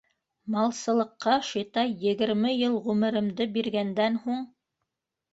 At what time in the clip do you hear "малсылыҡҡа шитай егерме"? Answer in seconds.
0.53-2.53